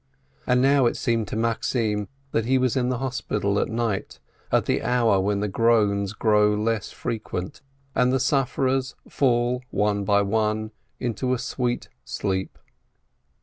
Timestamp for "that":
2.31-2.45